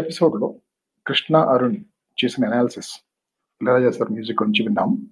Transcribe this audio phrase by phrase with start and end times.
[0.00, 0.54] ఎపిసోడ్లో
[1.06, 1.76] కృష్ణ అరుణ్
[2.24, 3.06] చేసిన analysis
[3.62, 5.06] Ilaiyaraaja sir music గురించి విన్నాం.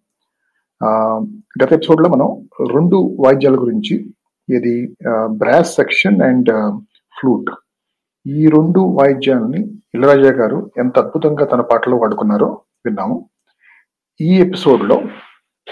[0.84, 1.20] ఆ,
[1.64, 4.14] గత ఎపిసోడ్లో మనం రెండు వాయిద్యాల గురించి
[4.56, 4.96] ఇది
[5.26, 6.80] బ్రాస్ సెక్షన్ అండ్
[7.20, 7.50] ఫ్లూట్
[8.26, 13.30] ఈ రెండు వాయిద్యాలని ఇళరాజా గారు ఎంత అద్భుతంగా తన పాటలో వాడుకున్నారో విన్నాము.
[14.20, 15.02] ఈ ఎపిసోడ్లో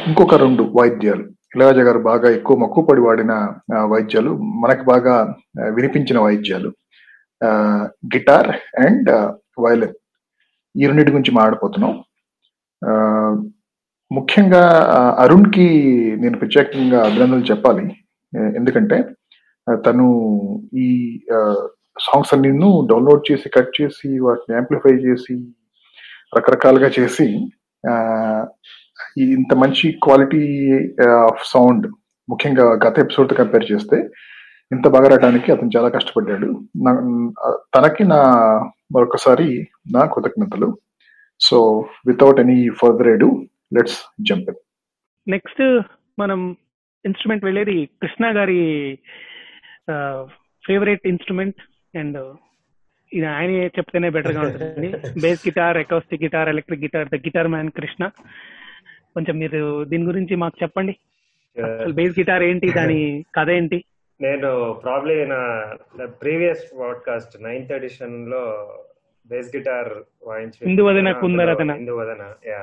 [0.06, 1.24] ఇంకొక రెండు వాయిద్యాలు.
[1.56, 3.52] ఇళరాజా గారు బాగా ఎక్కువ మక్కువ పడి వాడిన
[3.84, 5.36] వాయిద్యాలు మనకు బాగా
[5.74, 6.72] వినిపించిన వాయిద్యాలు.
[8.14, 9.10] Guitar and
[9.58, 9.94] violin.
[10.74, 11.92] ఈ రెండింటి గురించి మాట్లాడిపోతున్నాం
[12.82, 12.92] ఆ,
[14.10, 14.62] ముఖ్యంగా
[15.18, 15.66] అరుణ్కి
[16.16, 17.84] నేను ప్రత్యేకంగా అభినందనలు చెప్పాలి.
[18.56, 18.96] ఎందుకంటే
[19.66, 20.06] తను
[20.76, 20.88] ఈ
[22.00, 22.50] సాంగ్స్ అన్ని
[22.86, 25.34] డౌన్లోడ్ చేసి కట్ చేసి వాటిని యాంప్లిఫై చేసి
[26.36, 27.26] రకరకాలుగా చేసి
[27.84, 27.94] ఆ,
[29.16, 30.42] ఇంత మంచి క్వాలిటీ
[31.24, 31.86] ఆఫ్ సౌండ్
[32.28, 33.98] ముఖ్యంగా గత ఎపిసోడ్తో కంపేర్ చేస్తే
[34.72, 36.62] ఇంత బాగా రావడానికి అతను చాలా కష్టపడ్డాడు.
[36.82, 38.22] నా- తనకి నా
[38.96, 40.78] మరొకసారి నా కృతజ్ఞతలు.
[41.40, 44.54] So without any further ado let's jump
[45.28, 45.82] next
[46.18, 46.56] మనం
[47.04, 48.98] ఇన్స్ట్రుమెంట్ వెళ్ళేది కృష్ణ గారి
[50.66, 51.56] ఫేవరెట్ ఇన్స్ట్రుమెంట్
[51.96, 52.36] అండ్
[53.12, 58.06] ఇది ఆయన చెప్తేనే బెటర్గా ఉంటుంది bass guitar acoustic guitar electric guitar the guitar man Krishna.
[59.14, 60.96] కొంచెం మీరు దీని గురించి మాకు చెప్పండి.
[61.62, 63.84] అసలు బేస్ గిటార్ ఏంటి దాని కథ ఏంటి?
[64.20, 64.50] నేను
[64.82, 65.40] ప్రాబ్లీ నా
[66.20, 68.42] ప్రీవియస్ పాడ్కాస్ట్ నైన్త్ ఎడిషన్లో
[69.26, 69.90] బేస్ గిటార్
[70.22, 71.70] వాయించి ఇందువదన కుందరదన.
[71.72, 72.60] ఇందువదన యా.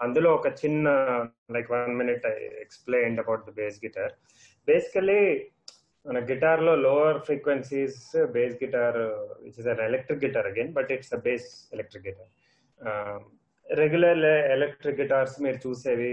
[0.00, 0.88] అందులో ఒక చిన్న
[1.52, 4.14] like one minute I explain about the bass guitar
[4.68, 5.20] basically
[6.06, 8.00] మన గిటార్లో lower frequencies
[8.32, 9.00] bass guitar
[9.42, 12.30] which is an electric guitar again but it's a bass electric guitar
[13.66, 14.22] regular
[14.54, 16.10] electric guitars మీరు చూసేవి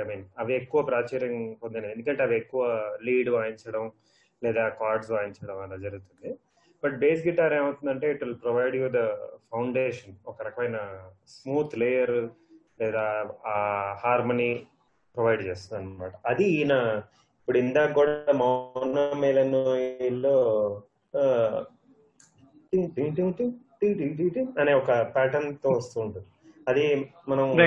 [0.00, 1.92] I mean అవి ఎక్కువ ప్రాచుర్యం పొందినవి.
[1.92, 2.62] ఎందుకంటే అవి ఎక్కువ
[3.04, 3.84] లీడ్ వాయించడం
[4.42, 6.30] లేదా కార్డ్స్ వాయించడం అలా జరుగుతుంది.
[6.82, 9.02] బట్ బేస్ గిటార్ ఏమవుతుందంటే it will provide you the
[9.52, 10.78] foundation ఒక రకమైన
[11.36, 12.16] స్మూత్ లేయర్
[12.80, 13.04] లేదా
[13.54, 13.56] ఆ
[14.04, 14.50] హార్మనీ
[15.16, 16.74] ప్రొవైడ్ చేస్తుంది అనమాట అది ఈయన
[17.40, 18.98] ఇప్పుడు ఇందాక కూడా మౌన
[20.24, 20.36] లో
[24.60, 26.26] అనే ఒక ప్యాటర్న్తో వస్తూ ఉంటుంది.
[26.68, 27.60] అది మనం.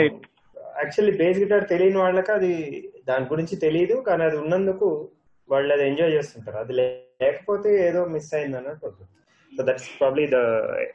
[0.78, 2.54] యాక్చువల్లీ బేస్ గిటార్ తెలియని వాళ్ళకి అది
[3.08, 5.10] దాని గురించి తెలియదు కానీ అది ఉన్నందుకు
[5.50, 6.58] వాళ్ళు అది ఎంజాయ్ చేస్తుంటారు.
[6.58, 8.94] అది లేకపోతే ఏదో మిస్ అయింది అన్నట్టు
[9.58, 10.36] సో దట్స్ ప్రాబ్లీ ద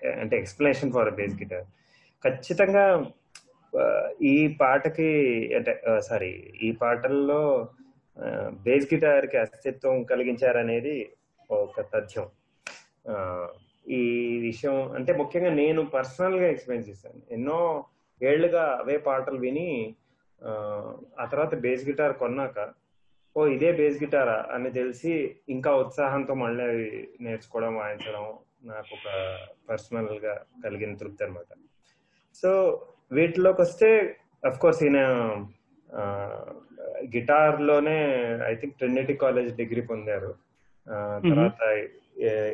[0.06, 1.64] అంటే ఎక్స్ప్లెనేషన్ ఫర్ బేస్ గిటార్
[2.24, 3.06] ఖచ్చితంగా
[4.22, 5.10] ఈ పాటకి
[5.54, 7.68] అంటే సారీ ఈ పాటల్లో
[8.62, 11.08] బేస్ గిటార్కి అస్తిత్వం కలిగించారనేది
[11.50, 12.26] ఒక తథ్యం.
[13.90, 14.02] ఈ
[14.42, 17.20] విషయం అంటే ముఖ్యంగా నేను పర్సనల్గా ఎక్స్పీరియన్స్ చేశాను.
[17.30, 17.58] ఎన్నో
[18.20, 19.68] ఏళ్ళుగా అవే పాటలు విని
[20.40, 20.50] ఆ,
[21.26, 22.58] తర్వాత బేస్ గిటార్ కొన్నాక
[23.36, 25.12] ఓ ఇదే బేస్ గిటారా అని తెలిసి
[25.48, 26.66] ఇంకా ఉత్సాహంతో మళ్ళీ
[27.20, 28.24] నేర్చుకోవడం వాయించడం
[28.64, 29.08] నాకు ఒక
[29.68, 30.32] పర్సనల్గా
[30.64, 31.50] కలిగిన తృప్తి అనమాట
[32.42, 32.50] సో
[33.10, 33.90] వీటిలోకి వస్తే
[34.42, 34.98] అఫ్ కోర్స్ ఈయన
[37.14, 37.96] గిటార్లోనే
[38.46, 40.30] I think Trinity college degree పొందారు.
[41.26, 41.62] తర్వాత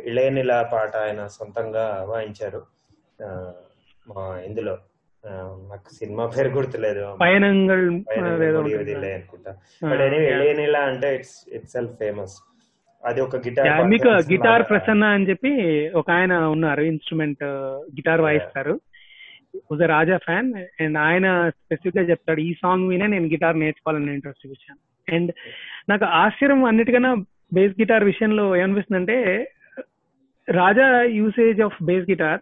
[0.07, 2.63] ఇళయనిలా పాట ఆయన సొంతంగా వాయించారు.
[4.09, 4.79] మా ఇందులో.
[5.71, 7.19] నాకు సినిమా పేరు గుర్తులేదు.
[7.21, 9.57] పయనంగల్ అనుకుంటా.
[9.85, 10.01] బట్
[10.77, 12.37] అంటే ఇట్స్ ఇట్ సెల్ఫ్ ఫేమస్
[13.05, 15.53] అది ఒక గిటార్ మీకు గిటార్ ప్రసన్న అని చెప్పి
[15.89, 17.45] ఒక ఆయన ఉన్నారు ఇన్స్ట్రుమెంట్
[17.95, 18.81] గిటార్ వాయిస్తారు.
[19.57, 25.15] వాజ్ రాజా ఫ్యాన్ అండ్ ఆయన స్పెసిఫిక్గా చెప్తాడు ఈ సాంగ్ వినే నేను గిటార్ నేర్చుకోవాలని ఇంట్రెస్ట్ చూపించాను
[25.17, 25.33] అండ్
[25.89, 27.15] నాకు ఆశ్చర్యం అన్నిటికన్నా
[27.53, 29.49] బేస్ గిటార్ విషయంలో ఏమనిపిస్తుందంటే
[30.49, 30.87] Raja
[31.21, 32.41] usage of bass guitar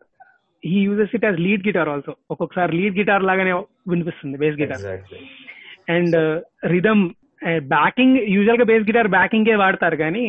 [0.62, 3.53] he uses it as lead guitar also ఒక్కొక్కసారి లీడ్ గిటార్ లాగానే
[3.93, 4.85] వినిపిస్తుంది bass guitar
[5.89, 6.17] and
[6.67, 7.05] rhythm
[7.75, 10.27] backing యూజువల్గా బేస్ గిటార్ బ్యాకింగ్ ఏ వాడతారు కానీ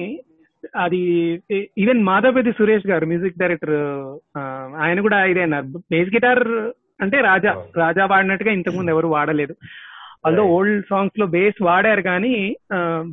[0.84, 1.00] అది
[1.78, 3.76] ఈవెన్ మాధవపతి సురేష్ గారు మ్యూజిక్ డైరెక్టర్
[4.84, 5.68] ఆయన కూడా ఇదే అన్నారు.
[5.94, 6.44] బేస్ గిటార్
[7.02, 9.54] అంటే రాజా రాజా వాడినట్టుగా ఇంతకుముందు ఎవరు వాడలేదు.
[10.26, 10.44] ఆల్దో.
[10.56, 12.34] ఓల్డ్ సాంగ్స్లో బేస్ వాడారు కానీ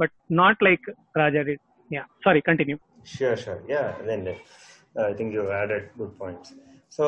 [0.00, 1.54] but not like Raja D
[1.90, 3.62] yeah sorry continue Sure, sure.
[3.68, 6.48] Yeah, then uh, I think you've added good points.
[6.90, 7.06] So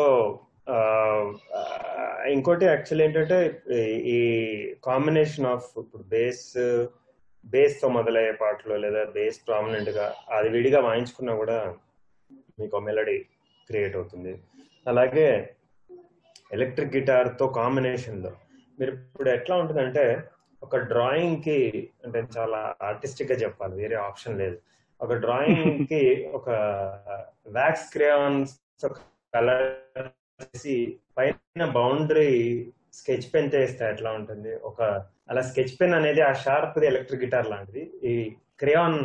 [2.26, 3.38] ఇంకోటి యాక్చువల్ ఏంటంటే
[3.70, 4.19] ఈ- ఈ
[4.85, 6.46] కాంబినేషన్ ఆఫ్ ఇప్పుడు బేస్
[7.44, 11.58] బేస్తో మొదలయ్యే పాటలు లేదా బేస్ ప్రామినెంట్గా అది విడిగా వాయించుకున్నా కూడా
[12.61, 13.19] మీకు మెలడీ
[13.69, 14.32] క్రియేట్ అవుతుంది
[14.87, 15.29] అలాగే
[16.52, 18.32] ఎలక్ట్రిక్ గిటార్తో కాంబినేషన్లో
[18.81, 20.05] మీరు ఇప్పుడు ఎట్లా ఉంటుందంటే
[20.62, 21.58] ఒక డ్రాయింగ్కి
[22.05, 24.58] అంటే చాలా ఆర్టిస్టిక్గా చెప్పాలి వేరే ఆప్షన్ లేదు
[25.00, 26.02] ఒక డ్రాయింగ్కి
[26.38, 26.49] ఒక
[27.49, 28.52] వ్యాక్స్ క్రేయాన్స్
[29.35, 29.67] కలర్
[30.41, 30.76] చేసి
[31.17, 32.31] పైన బౌండరీ
[32.93, 34.52] స్కెచ్ పెన్ చేస్తే ఎట్లా ఉంటుంది?
[34.62, 34.81] ఒక
[35.29, 37.82] అలా స్కెచ్ పెన్ అనేది ఆ షార్ప్ ఎలక్ట్రిక్ గిటార్ లాంటిది.
[38.05, 38.12] ఈ
[38.58, 38.99] క్రేయాన్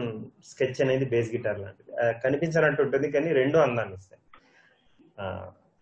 [0.44, 1.92] స్కెచ్ అనేది బేస్ గిటార్ లాంటిది.
[2.02, 4.22] ఆ, కనిపించినట్టు ఉంటుంది కానీ రెండు అందాన్ని ఇస్తాయి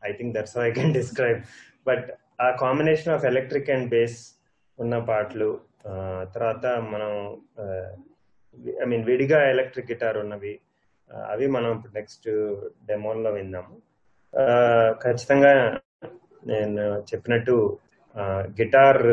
[0.04, 1.42] I think that's I can describe
[1.88, 2.08] but
[2.42, 4.20] ఆ combination of electric and bass
[4.80, 5.50] ఉన్న పాటలు
[6.34, 7.12] తర్వాత మనం
[8.84, 10.54] ఐ మీన్ విడిగా ఎలక్ట్రిక్ గిటార్ ఉన్నవి
[11.34, 12.28] అవి మనం ఇప్పుడు నెక్స్ట్
[12.90, 13.76] డెమోల్లో విందాము.
[15.04, 15.52] ఖచ్చితంగా
[16.52, 17.56] నేను చెప్పినట్టు
[18.60, 19.04] గిటార్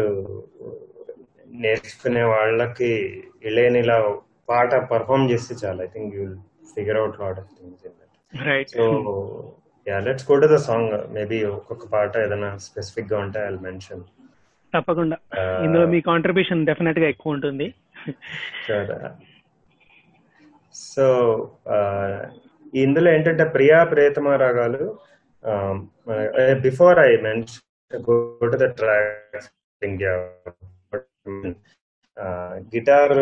[1.64, 2.90] నేర్చుకునే వాళ్ళకి
[3.48, 3.98] ఇళయనిలా
[4.50, 5.80] పాట పర్ఫామ్ చేస్తే చాలు.
[5.86, 6.24] I think you
[6.74, 8.84] figure out lot of things in that so
[9.86, 14.04] yeah let's go to the song maybe ఒక్కొక్క పాట ఏదైనా స్పెసిఫిక్గా ఉంటే ఐ మెన్షన్
[14.72, 15.16] తప్పకుండా.
[15.64, 17.66] ఇందులో మీ కాంట్రిబ్యూషన్ డెఫినెట్గా ఎక్కువ ఉంటుంది.
[20.74, 21.06] సో
[22.74, 24.84] ఇందులో ఏంటంటే Priya Priyatama Raagaalu
[26.60, 29.48] before I mention go to the track
[32.74, 33.18] guitar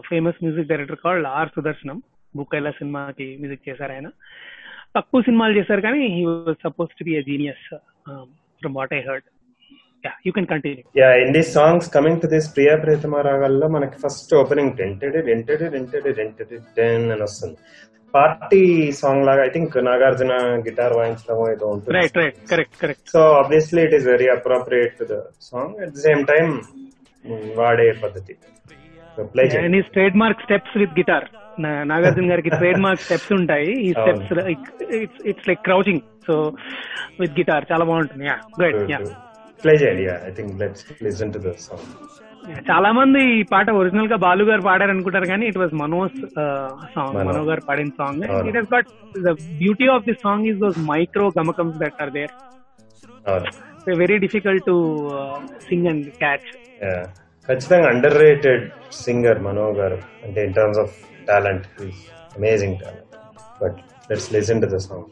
[0.08, 2.02] famous music director called R Sudarshanam.
[2.36, 4.08] బుక్కైలా సినిమాకి మ్యూజిక్ చేశారు ఆయన.
[4.96, 7.76] తక్కువ సినిమాలు చేశారు కానీ he was suppose to be a genius
[8.60, 9.24] from what I heard
[10.04, 14.34] yeah you can continue yeah in songs coming to this Priya Priyatama రాగాల్లో మనకి first
[14.34, 17.56] opening tented rented rented rented ten అని వస్తుంది.
[18.14, 18.62] Party
[19.00, 20.32] song లాగా I think Nagarjuna
[20.66, 21.94] guitar వాయించడం ఏదో ఉంటుంది.
[21.98, 25.18] Right right correct correct so obviously it is very appropriate to the
[25.50, 26.46] song at the same time
[27.60, 28.34] వాడే పద్ధతి.
[29.94, 31.26] Trade mark steps with guitar
[31.90, 33.70] Nagarjuna గారికి trade mark steps ఉంటాయి.
[33.86, 33.90] ఈ.
[33.92, 34.32] Steps
[35.30, 36.36] it's like crouching so
[37.20, 38.24] with guitar చాలా బాగుంటుంది.
[38.30, 39.00] Yeah good yeah
[39.62, 41.86] play చేయండి I think let's listen to the song
[42.68, 46.16] చాలా మంది ఈ పాట ఒరిజినల్గా బాలు గారు పాడారు అనుకుంటారు కానీ it was Manoj
[46.94, 47.42] song Mano.
[47.50, 48.22] గారు పాడిన song.
[48.48, 48.88] It has but
[49.26, 52.32] the beauty of this song is those micro గమకమ్స్ that are there
[54.02, 54.76] very difficult to
[55.68, 56.48] sing and catch.
[57.48, 58.64] ఖచ్చితంగా అండర్ రేటెడ్
[59.04, 60.00] సింగర్ మనో గారు.
[60.24, 60.96] అంటే in terms of
[61.28, 61.66] talent
[62.36, 63.14] amazing talent
[63.62, 63.78] but
[64.10, 65.08] let's listen to the song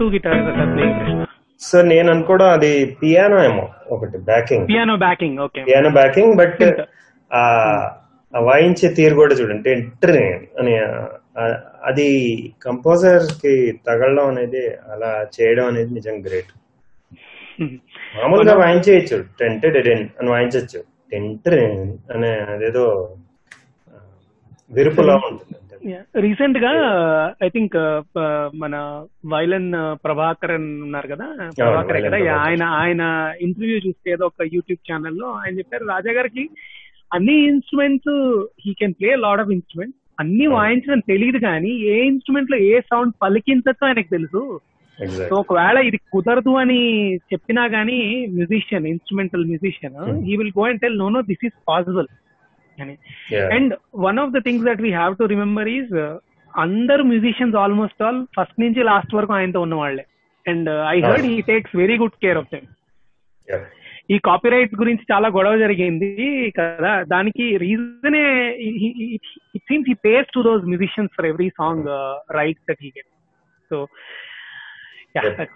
[0.00, 0.40] to guitar
[0.74, 1.26] playing Krishna
[1.60, 3.64] so నేను అనుకోవడం అది piano ఏమో
[3.94, 6.62] ఒకటి backing piano backing okay piano backing but
[8.34, 10.16] వాయించే తీరు కూడా చూడండి ఎంటర్
[10.60, 10.74] అని
[11.88, 12.08] అది
[12.64, 13.54] కంపోజర్కి
[13.86, 16.52] తగలడం అనేది అలా చేయడం అనేది నిజం గ్రేట్
[18.16, 19.16] మామూలుగా వాయించేయచ్చు.
[19.40, 19.76] టెంటెడ్
[20.20, 20.80] అని వాయించవచ్చు
[21.12, 21.58] టెంటెడ్
[22.14, 22.84] అనే అదేదో
[24.70, 25.49] విరుపులా ఉంటుంది.
[26.16, 26.70] రీసెంట్గా
[27.44, 27.76] ఐ థింక్
[28.54, 28.74] మన
[29.26, 29.68] వైలన్
[30.04, 31.26] ప్రభాకరన్ ఉన్నారు కదా
[31.60, 32.18] ప్రభాకర్ కదా.
[32.46, 33.02] ఆయన ఆయన
[33.40, 36.44] ఇంటర్వ్యూ చూస్తే ఏదో ఒక యూట్యూబ్ ఛానల్లో ఆయన చెప్పారు రాజా గారికి
[37.12, 38.12] అన్ని instruments
[38.66, 40.46] he can play lot of instruments అన్ని.
[40.48, 44.42] వాయించడం తెలియదు కానీ ఏ ఇన్స్ట్రుమెంట్లో ఏ సౌండ్ పలికించచ్చో ఆయనకు తెలుసు
[44.98, 45.34] సో.
[45.36, 46.80] ఒకవేళ ఇది కుదరదు అని
[47.32, 47.98] చెప్పినా గానీ
[48.30, 49.96] musician instrumental musician.
[50.26, 52.08] He will go and tell no no this is possible
[52.82, 52.94] అని.
[53.56, 53.72] And
[54.06, 55.92] one of the things that we have to remember is
[56.54, 60.04] అందరు మ్యూజిషియన్స్ ఆల్మోస్ట్ ఆల్ ఫస్ట్ నుంచి లాస్ట్ వరకు ఆయనతో ఉన్న వాళ్ళే
[60.46, 62.68] and I heard he takes very good care of them
[63.48, 63.62] Yeah.
[64.10, 66.08] ఈ copyright గురించి చాలా గొడవ జరిగింది
[66.56, 66.92] కదా.
[67.12, 68.22] దానికి రీజనే
[69.16, 69.28] it
[69.68, 71.86] seems he pays to those musicians for every song
[72.38, 73.08] rights that he get
[73.70, 73.78] so.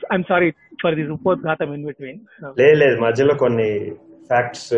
[0.09, 0.49] I'm sorry
[0.83, 2.21] for this ఉపోద్ఘాతం in between
[2.83, 3.69] లేదు మధ్యలో కొన్ని
[4.29, 4.73] ఫ్యాక్ట్స్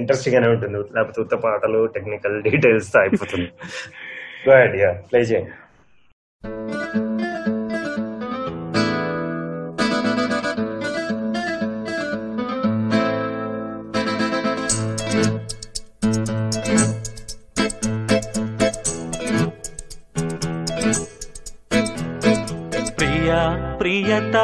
[0.00, 0.78] ఇంట్రెస్టింగ్ uh, గానే ఉంటుంది.
[0.96, 3.50] లేకపోతే ఉత్త పాటలు టెక్నికల్ డీటెయిల్స్ అయిపోతుంది.
[4.46, 5.52] గో ఐడియా ప్లే చేయండి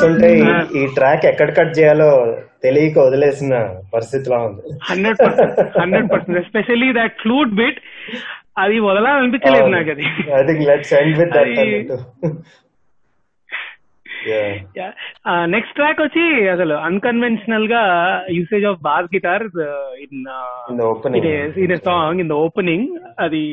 [0.00, 0.28] చూస్తుంటే
[0.78, 2.10] ఈ- ట్రాక్ ఎక్కడ కట్ చేయాలో
[2.64, 3.54] తెలియక వదిలేసిన
[3.94, 4.62] పరిస్థితిలో ఉంది.
[4.88, 6.38] Hundred percent hundred percent.
[6.38, 7.78] Especially that flute bit
[8.58, 10.06] అది వదలాలనిపించలేదు నాకు అది
[10.48, 11.84] think let's end with that అది-
[15.52, 17.82] నెక్స్ట్ ట్రాక్ వచ్చి అసలు అన్కన్వెన్షనల్గా
[18.30, 19.44] usage of bass guitar
[20.04, 20.24] in
[21.84, 22.88] song in the opening
[23.18, 23.44] అది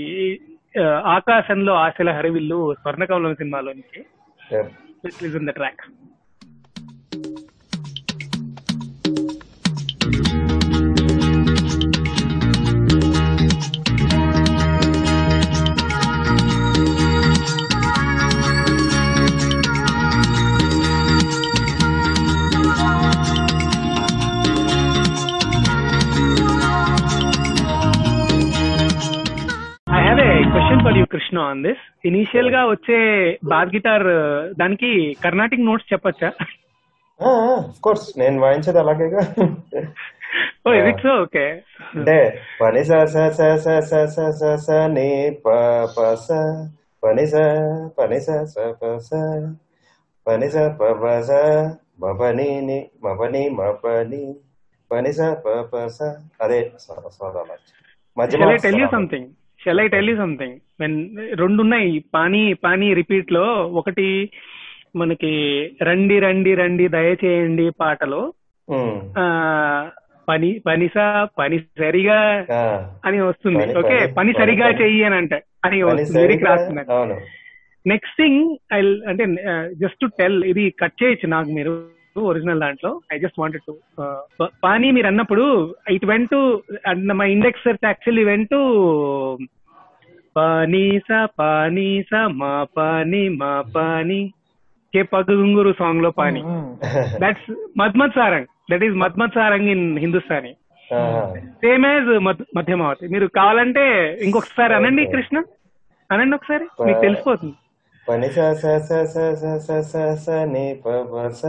[0.78, 4.00] uh, ఆకాశంలో ఆశల హరివిల్లు స్వర్ణకమలం సినిమాలో నుంచి
[5.38, 5.84] in the track
[30.96, 32.98] for you Krishna on this ఇనీషియల్గా వచ్చే
[33.52, 34.06] బాస్ గిటార్
[34.56, 34.90] దానికి
[35.24, 36.30] కర్ణాటిక్ నోట్స్ చెప్పొచ్చా
[37.84, 39.22] కోర్స్ నేను వాయించేది అలాగేగా
[40.66, 41.46] ఓ ఇట్స్ ఓకే
[41.96, 42.16] అంటే
[42.60, 45.10] పని స స స స స స స స ని
[45.44, 45.56] ప
[45.90, 46.40] ప స
[47.04, 47.44] పని స
[47.98, 49.22] పని స స ప స
[50.26, 51.32] పని స ప ప స
[52.02, 54.24] మ ప ని ని మ ప ని మ ప ని
[54.92, 56.00] పని స ప ప స
[56.42, 57.58] అదే స్వర స్వరాలు
[58.18, 59.30] మధ్య shall I tell you something
[59.66, 64.30] shall I tell you something when రెండు ఉన్నాయి పానీ పానీ రిపీట్లో ఒకటి
[64.96, 65.32] మనకి
[65.84, 68.34] రండి రండి రండి దయచేయండి పాటలో
[70.30, 72.46] పని పనిసా పని సరిగా
[73.06, 73.78] అని వస్తుంది.
[73.78, 74.14] ఓకే?
[74.18, 75.42] పని- సరిగా చెయ్యి అని అంటే.
[75.66, 76.44] అని వస్తుంది లిరిక్
[77.88, 79.26] నెక్స్ట్ థింగ్ ఐ అంటే
[79.74, 81.84] జస్ట్ టు టెల్ ఇది కట్ చేయొచ్చు నాకు మీరు
[82.18, 83.02] ఒరిజినల్ దాంట్లో.
[83.14, 83.78] ఐ జస్ట్ వాంటెడ్ టు
[84.64, 86.62] పానీ మీరు అన్నప్పుడు it went to
[86.96, 88.62] my index actually went to
[90.36, 94.22] పానీస పానీస మా పాని మా పాని.
[94.94, 96.42] కే పగుంగురు సాంగ్లో పాని.
[97.20, 97.50] That's
[97.80, 98.50] Madhmad Sarang.
[98.72, 100.52] That is Madhmad Sarang in Hindustani.
[101.62, 102.10] Same as
[102.58, 103.84] Madhyamavati మీరు కావాలంటే
[104.26, 105.38] ఇంకొకసారి అనండి కృష్ణ.
[106.10, 106.66] అనండి ఒకసారి.
[106.86, 107.56] మీకు తెలిసిపోతుంది.
[108.08, 111.42] పని స స స స స స స స ని ప ప స.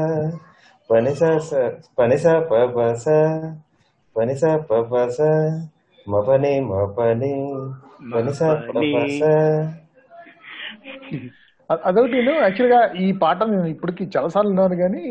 [0.91, 1.51] పని స స
[1.99, 3.07] పని స ప ప స.
[4.17, 5.19] పని స ప ప స.
[6.07, 7.33] మ ప ని మ పని
[7.75, 7.86] స స
[11.71, 15.05] అదొకటి నేను యాక్చువల్గా ఈ పాట నేను ఇప్పటికి చాలాసార్లు ఉన్నాను కానీ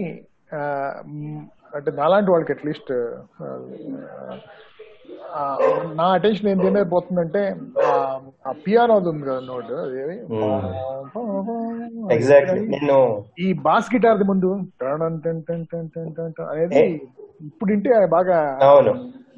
[1.76, 2.92] అంటే నాలాంటి వాళ్ళకి అట్లీస్ట్
[5.96, 7.42] నా అటెన్షన్ ఏంటి ఏమైపోతుందంటే
[8.48, 9.72] ఆ పిఆర్ అవుతుంది కదా నోట్
[12.70, 13.00] నేను
[13.40, 14.52] ఈ బాస్ గిటార్ ది ముందు
[16.50, 16.84] అనేది
[17.42, 18.40] ఇప్పుడు ఇంటే బాగా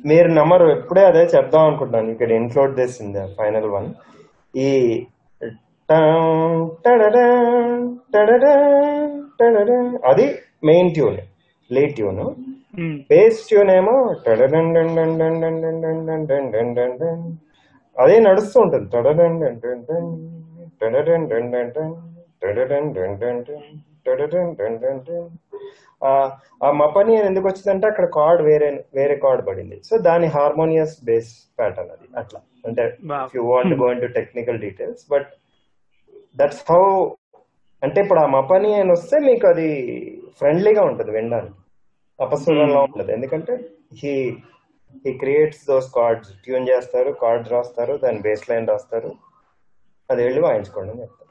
[0.06, 2.12] మీరు నమ్మరు ఎప్పుడే అదే చెప్దాం అనుకుంటున్నాను.
[2.12, 3.88] ఇక్కడ ఇంట్లోడ్ చేసింది ఫైనల్ వన్
[4.58, 5.06] ఈ
[10.06, 10.25] అది
[10.63, 11.18] main tune
[11.72, 12.36] lead tune
[13.10, 14.13] bass tune ఏమో
[17.98, 18.89] అదే నడుస్తూ ఉంటుంది.
[26.06, 29.82] ఆ ఆ మపని అని ఎందుకు వచ్చిందంటే అక్కడ కార్డ్ వేరే వేరే కార్డ్ పడింది.
[29.84, 32.42] సో దాని హార్మోనియస్ బేస్ ప్యాటర్న్ అది అట్లా.
[32.66, 32.98] అంటే.
[33.36, 35.27] You want go into technical details but
[36.36, 37.10] that's how
[37.84, 39.70] అంటే ఇప్పుడు ఆ మపని అని వస్తే మీకు అది
[40.38, 41.54] ఫ్రెండ్లీగా ఉంటుంది వినడానికి.
[42.24, 43.13] అపస్వరంలో ఉంటుంది.
[43.13, 43.60] ఎందుకంటే
[43.94, 44.38] he
[45.06, 49.12] he creates those chords tune చేస్తారు కార్డ్స్ రాస్తారు దాని బేస్ లైన్ రాస్తారు.
[50.12, 51.27] అది వెళ్ళి వాయించుకోండి అని చెప్తారు.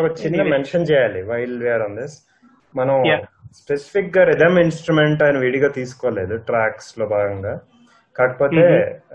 [0.00, 2.16] ఒక చిన్న మెన్షన్ చేయాలి వైల్ వేర్ ఆన్ దిస్
[2.74, 2.96] మనం.
[3.60, 7.54] స్పెసిఫిక్గా రిథమ్ ఇన్స్ట్రుమెంట్ ఆయన విడిగా తీసుకోలేదు ట్రాక్స్లో భాగంగా.
[8.16, 8.62] కాకపోతే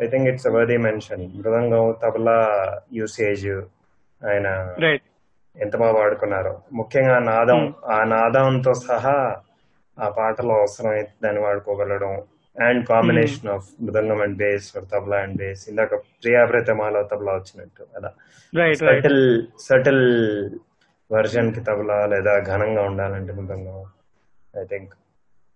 [0.01, 2.37] I think it's worthy mention mridangam tabla
[2.93, 3.47] usage
[4.21, 4.47] ఆయన
[5.55, 7.61] ఎంత బాగా వాడుకున్నారో ముఖ్యంగా నాదం
[7.91, 9.17] ఆ నాదంతో సహా
[9.97, 12.13] ఆ పాటలో అవసరమైతే దాన్ని వాడుకోగలడం
[12.55, 18.11] and combination of mridangam and bass tabla and bass ఇందాక ప్రియాప్రతమాలో తబలా వచ్చినట్టు అలా
[18.53, 19.23] రైట్ సటిల్
[19.59, 20.03] సటిల్
[21.09, 23.79] వర్జన్కి తబలా లేదా ఘనంగా ఉండాలంటే mridangam
[24.53, 24.93] I think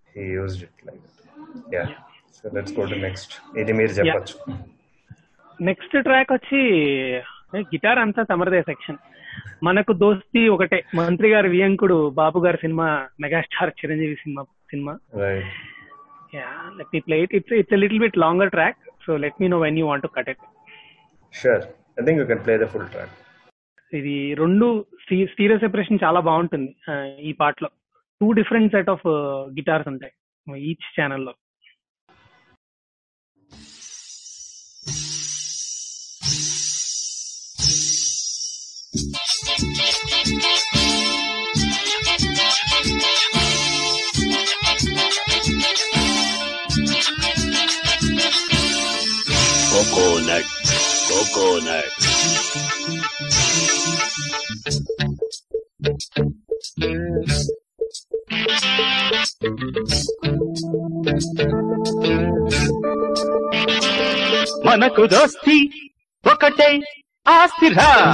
[0.10, 1.06] he used it like
[1.75, 1.84] yeah
[2.38, 4.36] so let's go to next ఇది మీరు చెప్పొచ్చు.
[5.60, 6.60] నెక్స్ట్ ట్రాక్ వచ్చి
[7.71, 9.00] గిటార్ అంతా తమరదే సెక్షన్
[9.63, 12.86] మనకు దోస్తి ఒకటే మంత్రి గారి వియంకుడు బాబు గారి cinema
[13.23, 14.93] megastar Chiranjeevi cinema cinema.
[16.34, 16.47] Yeah
[16.78, 19.80] let me play it it's it's little bit longer track so let me know when
[19.80, 20.43] you want to cut it
[21.34, 21.65] sure
[21.97, 23.15] I think you can play the full track
[23.93, 26.71] ఇది రెండు stereo separation చాలా బాగుంటుంది.
[27.21, 27.69] ఈ పాటలో.
[28.21, 29.08] Two different set of
[29.60, 30.13] guitars ఉంటాయి.
[30.69, 31.34] Each ఛానల్లో.
[49.71, 50.47] Coconut,
[51.10, 51.93] coconut.
[55.82, 56.24] మనకు
[65.06, 65.72] దోస్తి
[66.32, 66.80] ఒకటే
[67.28, 68.13] ఆస్తిరా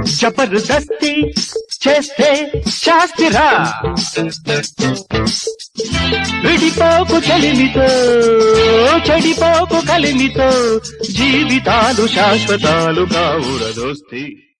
[0.00, 1.34] జబర్దస్తి
[1.88, 3.74] చేస్తే శాస్తిరా.
[6.44, 7.88] విడిపోకు చలిమితో
[8.96, 10.78] చెడిపోకు కలిమితో
[11.12, 14.51] జీవితాలు శాశ్వతాలు కావుర దోస్తి.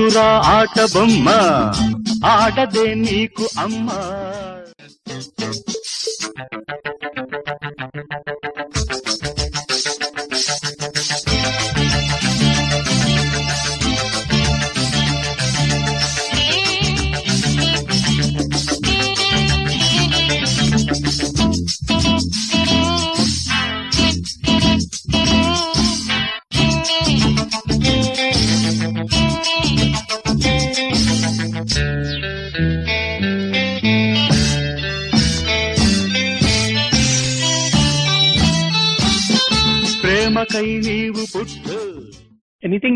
[0.00, 1.28] కాదురా ఆట బొమ్మ.
[2.26, 3.98] ఆడదే నీకు అమ్మా.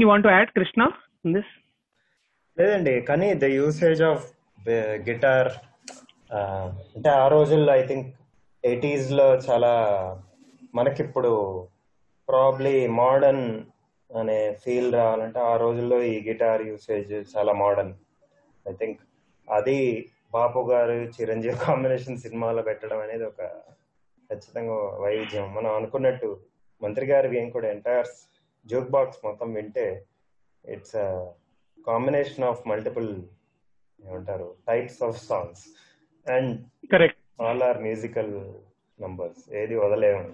[0.04, 0.82] Anything want add Krishna
[1.34, 1.52] this
[2.56, 4.24] లేదండి కానీ ద యూసేజ్ ఆఫ్
[5.08, 5.50] గిటార్
[6.96, 8.08] అంటే ఆ రోజుల్లో ఐ థింక్
[8.64, 9.72] ఎయిటీస్లో చాలా
[10.74, 11.32] మనకిప్పుడు
[12.28, 13.46] ప్రాబ్లీ మోడర్న్
[14.10, 17.94] అనే ఫీల్ రావాలంటే ఆ రోజుల్లో ఈ గిటార్ యూసేజ్ చాలా మోడర్న్
[18.66, 19.00] ఐ థింక్
[19.48, 19.78] అది
[20.32, 23.42] బాపు గారు చిరంజీవి కాంబినేషన్ సినిమాలో పెట్టడం అనేది ఒక
[24.30, 25.46] ఖచ్చితంగా వైవిధ్యం.
[25.54, 26.28] మనం అనుకున్నట్టు
[26.82, 28.10] మంత్రి గారి ఏం కూడా ఎంటైర్
[28.66, 30.04] జోక్ బాక్స్ మొత్తం వింటే
[30.68, 30.92] ఇట్స్
[31.86, 33.22] కాంబినేషన్ ఆఫ్ మల్టిపుల్
[34.10, 35.64] ఏమంటారు types of songs.
[36.30, 36.60] And
[36.92, 37.42] correct.
[37.42, 38.52] All are musical
[39.02, 40.30] numbers ఏది వదలేము.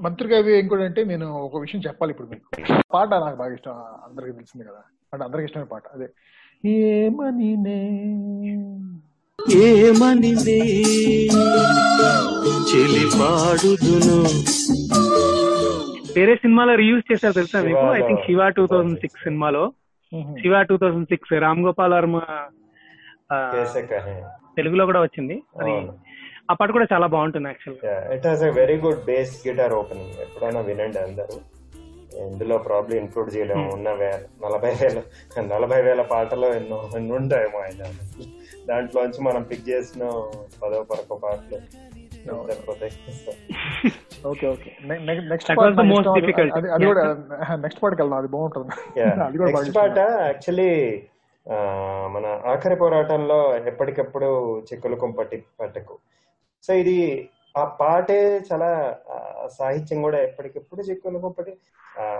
[0.00, 2.82] మంత్రి గారి ఏం కూడా అంటే నేను ఒక విషయం చెప్పాలి ఇప్పుడు మీకు.
[2.92, 3.72] పాట నాకు బాగా ఇష్టం
[4.04, 4.82] అందరికి తెలిసింది కదా.
[5.12, 6.08] అంటే అందరికి ఇష్టమైన పాట అదే.
[6.68, 7.52] ఏమని
[9.54, 10.32] ఏమని
[12.70, 14.24] చెలిపాడుదును.
[16.16, 17.94] వేరే సినిమాలో రీయూజ్ చేశారు తెలుసా మీకు?
[17.94, 18.00] I.
[18.06, 19.72] Think Shiva two thousand six సినిమాలో.
[20.40, 22.20] Shiva two thousand six Ram Gopal Varma
[24.56, 25.42] తెలుగులో కూడా వచ్చింది.
[25.60, 25.72] అది.
[26.50, 30.60] ఆ పాట కూడా చాలా బాగుంటుంది actual it has a very good bass guitar opening ఎప్పుడైనా
[30.60, 31.40] వినండి అందరూ.
[32.18, 33.88] ఇందులో ప్రాబ్లమ్ ఇంక్లూడ్ చేయలేము ఉన్న
[34.44, 35.02] నలభై వేల
[35.40, 37.84] నలభై వేల పాటలు ఎన్నో ఎన్ని ఉంటాయేమో ఆయన
[38.68, 40.02] దాంట్లోంచి మనం పిక్ చేసిన
[40.62, 41.58] పదో పరకో పాటలు.
[44.26, 44.70] Okay okay
[45.30, 46.50] next the most difficult.
[46.74, 47.02] అది కూడా
[47.64, 48.68] నెక్స్ట్ వెళ్దాం అది బాగుంటుంది.
[49.26, 50.70] అది కూడా బాగా నెక్స్ట్ పాట యాక్చువల్లీ
[52.06, 54.28] మన ఆఖరి పోరాటంలో ఎప్పటికప్పుడు
[54.62, 55.94] చిక్కులు కుంపటి పట్టకు.
[56.64, 56.96] సో ఇది
[57.56, 58.20] ఆ పాటే
[58.52, 58.70] చాలా
[59.58, 61.52] సాహిత్యం కూడా ఎప్పటికెప్పుడు చిక్కునుకోపటి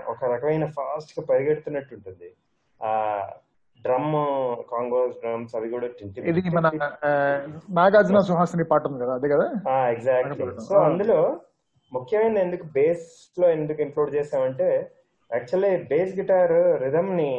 [0.07, 2.29] ఒక రకమైన ఫాస్ట్గా పరిగెడుతున్నట్టు ఉంటుంది
[2.81, 2.91] ఆ
[3.79, 4.11] డ్రమ్
[4.69, 5.87] కాంగోస్ డ్రమ్స్ అవి కూడా
[6.31, 6.67] ఇది మన
[7.77, 9.47] నాగార్జున సుహాసిని పాట ఉంది కదా అదే కదా?
[9.93, 10.45] ఎగ్జాక్ట్లీ.
[10.67, 11.19] సో అందులో
[11.91, 14.67] ముఖ్యమైన ఎందుకు బేస్లో ఎందుకు ఇంక్లూడ్ చేసామంటే
[15.31, 17.31] యాక్చువల్లీ బేస్ గిటార్ రిథమ్ని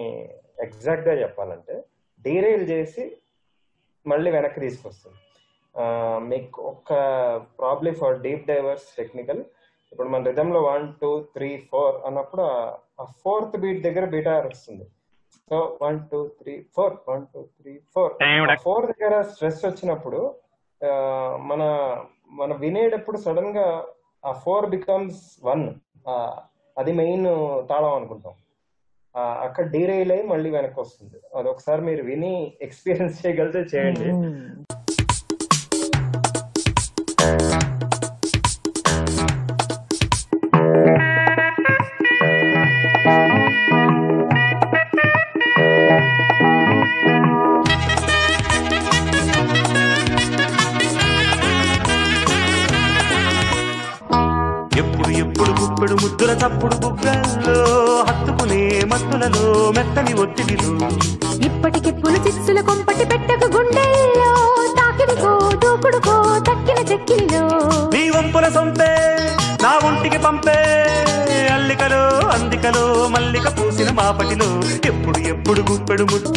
[0.58, 1.74] ఎగ్జాక్ట్గా చెప్పాలంటే
[2.24, 3.04] డీరైల్ చేసి
[4.06, 5.18] మళ్ళీ వెనక్కి తీసుకొస్తుంది.
[6.28, 6.90] మీకు ఒక
[7.58, 9.40] probably for deep divers technical
[9.92, 12.44] ఇప్పుడు మన రిథమ్లో వన్ టూ త్రీ ఫోర్ అన్నప్పుడు
[13.00, 14.84] ఆ ఫోర్త్ బీట్ దగ్గర బీటార్ వస్తుంది.
[15.50, 18.12] So one two three four one two three four.
[18.62, 20.34] Four దగ్గర స్ట్రెస్ వచ్చినప్పుడు
[21.36, 21.62] మన
[22.30, 23.86] మన వినేటప్పుడు సడన్గా
[24.26, 25.74] ఆ ఫోర్ బికమ్స్ వన్.
[26.78, 27.24] అది మెయిన్
[27.68, 28.32] తాళం అనుకుంటాం.
[29.16, 34.12] ఆ, అక్కడ డీరైల్ అయ్యి మళ్ళీ వెనక్కి వస్తుంది అది ఒకసారి మీరు విని ఎక్స్పీరియన్స్ చేయగలిగితే చేయండి.
[73.16, 74.46] మల్లిక పూసిన మాపటిలో
[74.86, 76.32] ఎప్పుడు ఎప్పుడు గుప్పెడు ముద్దు.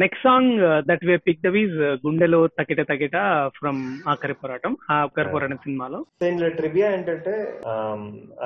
[0.00, 0.52] Next song
[0.88, 3.16] that way pick దవీస్ గుండెలో తకిట తకిట
[3.58, 3.80] ఫ్రమ్
[4.12, 7.34] ఆఖరి పోరాటం ఆ ఆఖరి పోరాటం సినిమాలో దీనిలో ట్రివియా ఏంటంటే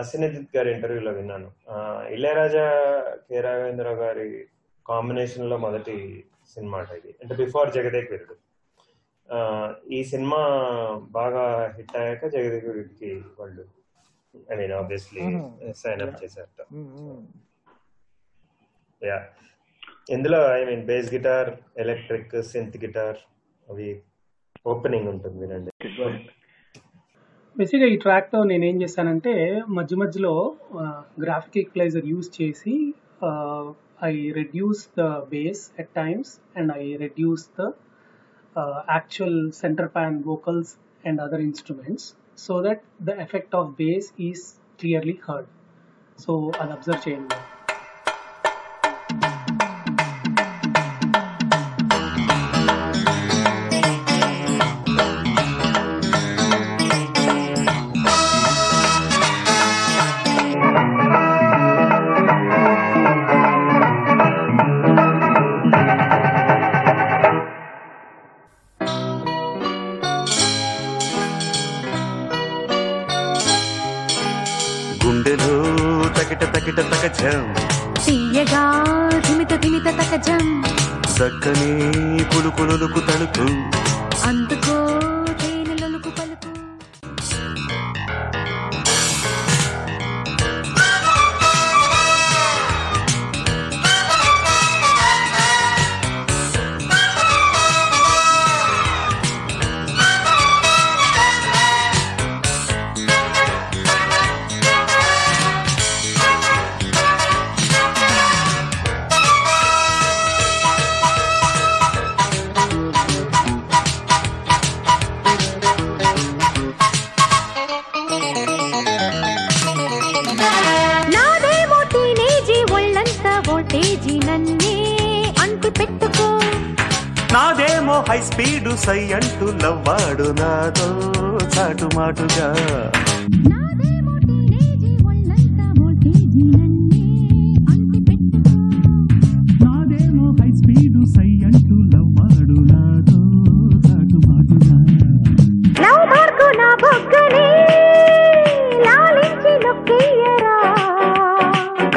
[0.00, 1.48] అసినజిత్ గారి ఇంటర్వ్యూలో విన్నాను.
[2.16, 2.66] ఇళయరాజా
[3.28, 4.28] కె రాఘవేంద్రరావు గారి
[4.87, 5.96] కాంబినేషన్లో మొదటి
[6.54, 7.12] సినిమా ఇది.
[7.22, 8.12] అంటే బిఫోర్ జగదేక్
[9.96, 10.40] ఈ సినిమా
[11.18, 11.44] బాగా
[11.76, 13.64] హిట్ అయ్యాక జగదేక్ వీరుడికి వాళ్ళు
[14.52, 15.24] I mean obviously
[15.82, 16.61] sign up చేశారట.
[19.02, 19.18] యా
[20.14, 21.49] ఇందులో I mean bass guitar
[21.83, 23.19] electric synth guitar
[23.66, 23.88] అవి
[24.73, 25.71] ఓపెనింగ్ ఉంటుంది వినండి.
[27.57, 29.33] బేసిక్గా ఈ ట్రాక్తో నేను ఏం చేశానంటే
[29.79, 30.33] మధ్య మధ్యలో
[31.25, 32.75] గ్రాఫిక్ ఈక్వలైజర్ యూజ్ చేసి
[34.11, 37.71] I reduce the bass at times and I reduce the
[38.95, 40.73] actual centre pan vocals
[41.09, 42.07] and other instruments
[42.47, 44.45] so that the effect of bass is
[44.81, 45.51] clearly heard
[46.19, 47.37] so అది అబ్జర్వ్ చేయండి.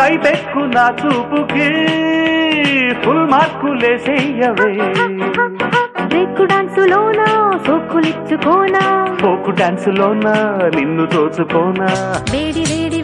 [0.09, 1.65] కైపెక్కు నా చూపుకి
[3.03, 4.69] full మార్కులేసేయవే
[6.07, 7.27] break డాన్సులోనా
[7.67, 8.81] సోకులిచ్చుకోనా?
[9.21, 10.25] ఫోకు డాన్సులోన
[10.75, 11.89] నిన్ను దోచుకోనా?
[12.33, 12.99] వేడి వేడి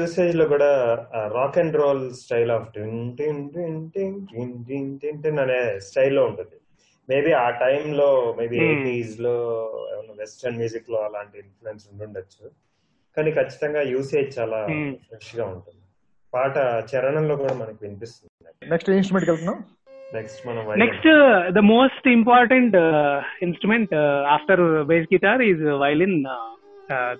[0.00, 0.70] యూసేజ్లో కూడా
[1.36, 2.68] rock and roll style of
[5.44, 6.56] అనే స్టైల్లో ఉంటుంది.
[7.08, 8.08] మేబీ ఆ టైంలో
[8.38, 9.34] మేబీ ఎయిటీస్లో
[9.92, 12.44] ఏమైనా వెస్టర్న్ మ్యూజిక్లో అలాంటి ఇన్ఫ్లుయెన్స్ ఉండుండొచ్చు
[13.16, 14.60] కానీ ఖచ్చితంగా యూసేజ్ చాలా
[15.06, 15.82] ఫ్రెష్గా ఉంటుంది.
[16.34, 16.56] పాట
[16.90, 18.30] చరణంలో కూడా మనకి వినిపిస్తుంది.
[18.72, 19.58] నెక్స్ట్ ఇన్స్ట్రుమెంట్ వెళ్తున్నాం.
[20.14, 21.08] నెక్స్ట్ మనం next
[21.56, 22.76] the most important
[23.46, 23.94] instrument
[24.36, 26.18] after bass guitar is violin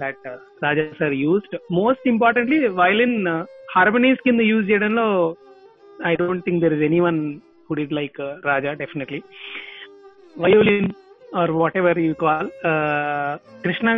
[0.00, 0.26] that
[0.62, 3.16] Raja sir used most importantly violin
[3.70, 5.06] harmonies కింద యూజ్ చేయడంలో
[6.06, 7.20] I don't think there is any one
[7.68, 9.20] hood it like Raja definitely
[10.36, 10.90] violin
[11.36, 12.48] or whatever you call
[13.64, 13.88] Krishna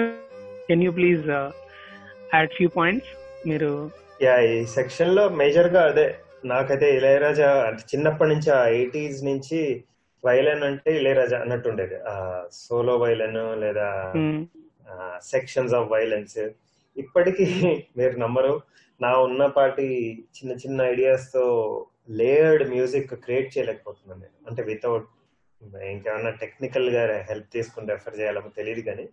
[0.68, 1.24] can you please
[2.34, 3.10] add few points
[3.46, 3.70] మీరు
[4.46, 6.04] ఈ సెక్షన్లో మేజర్గా అదే.
[6.44, 9.58] నాకైతే ఇళయరాజా అంటే చిన్నప్పటి నుంచి ఆ ఎయిటీస్ నుంచి
[10.24, 11.96] వైలెన్ అంటే ఇళయరాజా అన్నట్టుండేది.
[12.04, 12.14] ఆ
[12.58, 13.86] సోలో వైలెన్ లేదా
[15.22, 16.38] సెక్షన్స్ ఆఫ్ వైలెన్స్
[16.96, 17.46] ఇప్పటికీ
[17.96, 18.54] మీరు నమ్మరు.
[19.00, 19.86] నా ఉన్నపాటి
[20.36, 21.44] చిన్న చిన్న ఐడియాస్తో
[22.10, 24.38] లేయర్డ్ మ్యూజిక్ క్రియేట్ చేయలేకపోతున్నాను నేను.
[24.48, 25.08] అంటే వితౌట్
[25.90, 29.06] ఇంకేమన్నా టెక్నికల్గా హెల్ప్ తీసుకుని రెఫర్ చేయాలేమో తెలియదు కానీ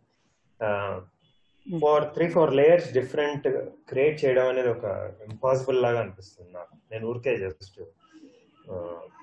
[1.82, 3.48] four three four layers different
[3.90, 4.86] create చేయడం అనేది ఒక
[5.30, 6.74] ఇంపాసిబుల్ లాగా అనిపిస్తుంది నాకు.
[6.92, 7.80] నేను ఊరికే జస్ట్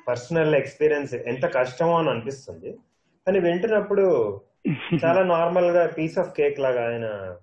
[0.08, 2.70] పర్సనల్ ఎక్స్పీరియన్స్ ఎంత కష్టమో అని అనిపిస్తుంది.
[3.26, 4.04] కానీ వింటున్నప్పుడు
[5.04, 7.36] చాలా నార్మల్గా పీస్ ఆఫ్ కేక్ లాగా ఆయన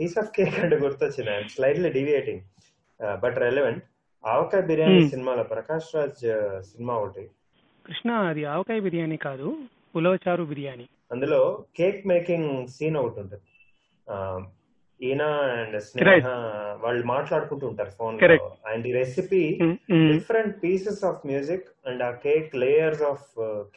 [0.00, 1.48] పీస్ ఆఫ్ కేక్ అంటే గుర్తొచ్చింది.
[1.48, 2.40] Slightly deviating
[3.20, 3.84] but relevant
[4.26, 5.08] Avakaya Biryani Hmm.
[5.08, 6.16] సినిమాలో ప్రకాష్ రాజ్
[6.62, 7.30] సినిమా ఒకటి.
[7.86, 9.56] కృష్ణ అది ఆవకాయ బిర్యానీ కాదు
[9.96, 10.88] పులవచారు బిర్యానీ.
[11.12, 13.42] అందులో కేక్ మేకింగ్ సీన్ ఒకటి ఉంటుంది.
[14.10, 14.46] ఆ,
[15.02, 16.26] ఈయన అండ్ స్నేహ
[16.82, 18.18] వాళ్ళు మాట్లాడుకుంటూ ఉంటారు ఫోన్.
[18.66, 19.58] అండ్ ఈ recipe.
[19.90, 23.26] Different pieces of music and ఆ కేక్ లేయర్స్ ఆఫ్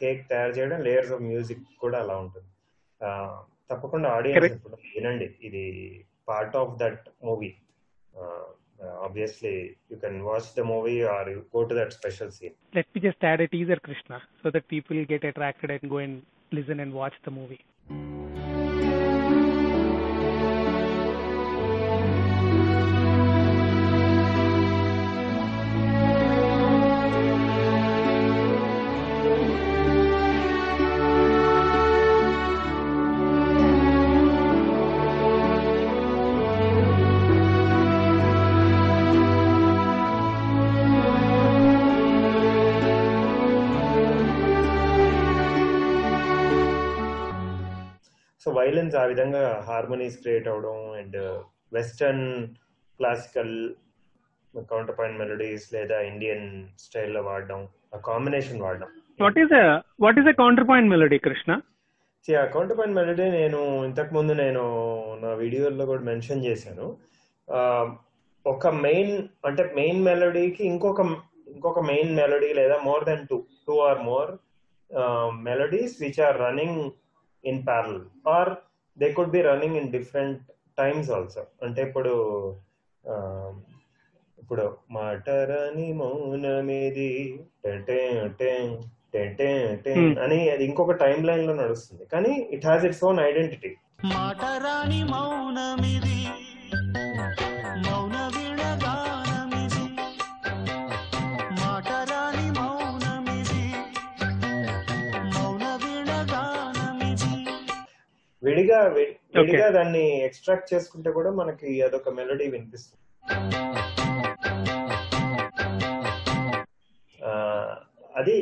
[0.00, 2.46] కేక్ తయారు చేయడం లేయర్స్ ఆఫ్ మ్యూజిక్ కూడా అలా ఉంటుంది.
[3.70, 4.52] తప్పకుండా ఆడియన్స్
[4.96, 5.30] వినండి.
[5.42, 5.64] ఇది
[6.28, 7.54] part of that movie
[9.04, 13.00] obviously you can watch the movie or you go to that special scene let me
[13.06, 16.16] just add a teaser krishna so that people get attracted and go and
[16.56, 17.60] listen and watch the movie.
[48.68, 51.18] Violins ఆ విధంగా harmonies create అవడం and
[51.76, 52.24] western
[53.00, 53.54] classical
[54.98, 56.46] counterpoint melodies లేదా Indian
[56.78, 57.60] స్టైల్లో వాడడం
[57.94, 58.88] ఆ combination వాడడం.
[59.20, 59.64] What is a
[60.04, 61.54] what is a counterpoint melody krishna?
[62.24, 64.62] See, ఆ counter point melody నేను ఇంతకు ముందు నేను
[65.22, 66.86] నా వీడియోలో కూడా మెన్షన్ చేశాను.
[68.46, 69.12] ఒక మెయిన్
[69.46, 71.00] అంటే మెయిన్ మెలడీకి ఇంకొక
[71.54, 74.30] ఇంకొక మెయిన్ మెలడీ లేదా more than two two or more
[75.48, 76.80] melodies which are running
[77.44, 78.04] in parallel.
[78.28, 78.50] Or
[78.98, 80.42] they could be running in different
[80.78, 82.12] times also అంటే ఇప్పుడు
[84.38, 87.12] ఇప్పుడు మాటరాని మౌనమేది
[89.94, 90.18] hmm.
[90.18, 92.04] అని అది ఇంకొక టైం లైన్లో నడుస్తుంది.
[92.04, 96.37] కానీ it has its own identity మటరాని మౌనమిది
[108.42, 113.04] విడిగా విడిగా దాన్ని ఎక్స్ట్రాక్ట్ చేసుకుంటే కూడా మనకి అదొక మెలడీ వినిపిస్తుంది.
[117.18, 117.32] ఆ,
[118.14, 118.36] అది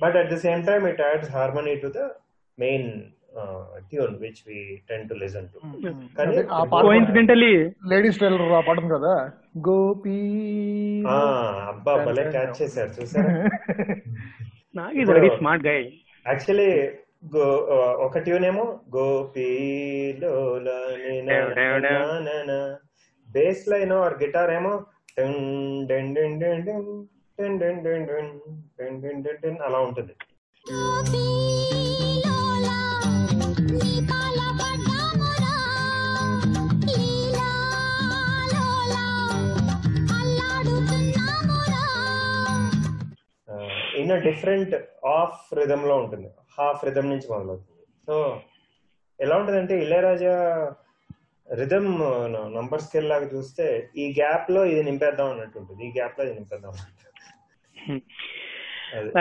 [0.00, 2.02] but at the same time it adds harmony to the
[2.58, 2.86] main
[3.88, 4.56] tune which we
[4.88, 5.58] tend to listen to.
[6.16, 7.34] కానీ ఆ పాట
[7.90, 9.14] లేడీస్ స్టైల్ పాడుతుంది కదా?
[9.68, 10.18] గోపి
[11.08, 11.18] ఆ,
[11.68, 13.34] అబ్బా భలే క్యాచ్ చేశారు చూసారా?
[15.38, 15.78] smart guy
[16.26, 16.70] యాక్చువల్లీ
[17.24, 17.44] గో
[18.00, 18.80] ఒక ట్యూన్ ఏమో
[23.32, 24.84] బేస్ లైన్ ఆర్ గిటార్ ఏమో
[29.64, 30.12] అలా ఉంటుంది
[43.96, 44.74] ఇన్ డిఫరెంట్
[45.06, 47.84] ఆఫ్ రిధమ్లో ఉంటుంది హాఫ్ రిథమ్ నుంచి మొదలవుతుంది.
[48.06, 48.40] సో
[49.20, 50.34] ఎలా ఉంటదంటే ఇళయరాజా
[51.54, 51.98] రిథమ్
[52.56, 55.86] నంబర్ స్కేల్ లాగా చూస్తే ఈ గ్యాప్లో ఇది నింపేద్దాం అన్నట్టు ఉంటుంది.
[55.86, 56.72] ఈ గ్యాప్లో ఇది నింపేద్దాం
[58.94, 59.12] uh,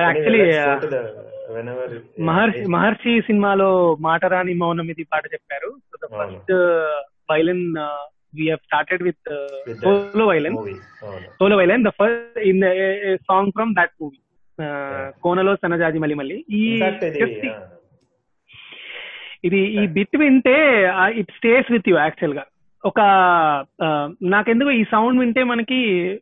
[0.89, 5.69] the- మహర్షి మహర్షి సినిమాలో మాటరాని మౌనం ఇది పాట చెప్పారు.
[6.05, 6.51] First
[7.31, 7.75] violin
[8.35, 9.29] we have started with
[9.67, 11.83] With the solo violin movie.
[11.83, 12.61] The first in
[13.15, 14.19] song from that movie
[15.23, 16.45] కోనలో సనజాజి మలి మళ్ళీ.
[16.49, 16.79] ఈ
[19.43, 22.45] ఇది ఈ బిట్ వింటే ఇట్ స్టేస్ విత్ యూ యాక్చువల్గా.
[22.85, 22.99] ఒక
[24.23, 26.13] నాకెందుకు ఈ సౌండ్ వింటే మనకి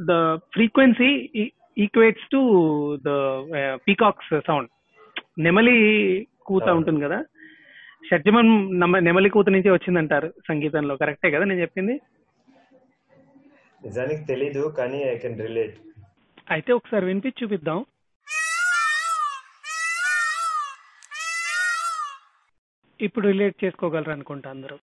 [0.00, 1.28] the frequency
[1.78, 3.08] equates to the
[3.88, 4.68] peacocks sound
[5.38, 6.62] నెమలి కూత.
[6.68, 7.24] ఉంటుంది కదా.
[8.10, 10.96] షడ్జమన్ నమ- నెమలి కూత నుంచి వచ్చిందంటారు సంగీతంలో.
[10.96, 12.00] కరెక్టే కదా నేను చెప్పింది?
[13.84, 15.74] నిజానికి తెలీదు కానీ ఐ కెన్ రిలేట్
[16.50, 17.80] అయితే ఒకసారి వినిపించి చూపిద్దాం.
[23.00, 24.76] ఇప్పుడు రిలేట్ చేసుకోగలరు అనుకుంటా అందరూ.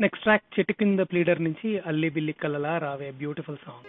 [0.00, 3.86] నెక్స్ట్ ట్రాక్ చెట్టు కింద ప్లీడర్ నుంచి అల్లి బిల్లి కలలా రావే బ్యూటిఫుల్ సాంగ్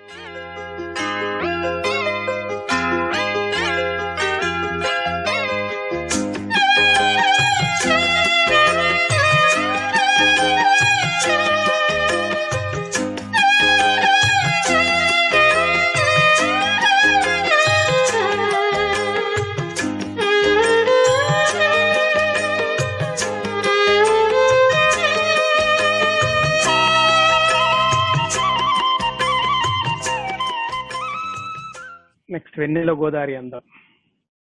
[32.31, 33.61] నెక్స్ట్ వెన్నెల గోదావరి అందం.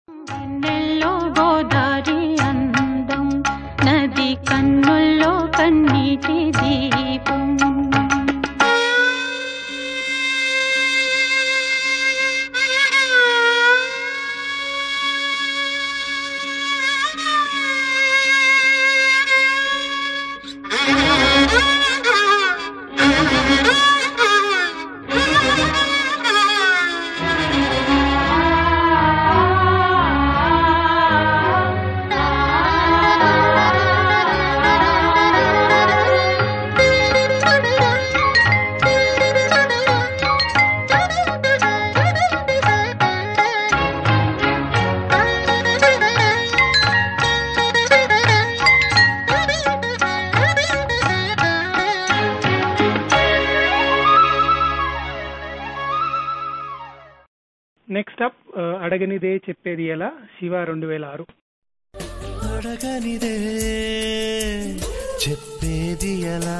[0.08, 3.28] వెన్నెల్లో గోదారి అందం
[3.86, 7.42] నది కన్నుల్లో కన్నీటి దీపం.
[59.20, 60.08] అడగనిదే చెప్పేది ఎలా?
[60.34, 61.24] శివ రెండు వేల ఆరు
[62.50, 63.34] అడగనిదే
[65.22, 66.58] చెప్పేది ఎలా?